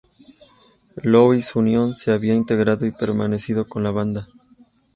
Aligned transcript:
Louis 1.03 1.51
Union, 1.55 1.93
se 1.95 2.11
había 2.11 2.33
integrado 2.33 2.87
y 2.87 2.91
permanecería 2.91 3.65
con 3.65 3.83
la 3.83 3.91
banda. 3.91 4.27